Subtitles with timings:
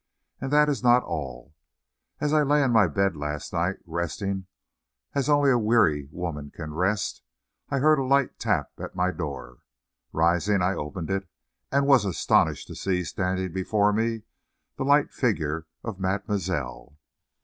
[0.39, 1.53] And this is not all.
[2.19, 4.47] As I lay in my bed last night resting
[5.13, 7.21] as only a weary woman can rest,
[7.69, 9.59] I heard a light tap at my door.
[10.11, 11.29] Rising, I opened it,
[11.71, 14.23] and was astonished to see standing before me
[14.75, 16.97] the light figure of mademoiselle.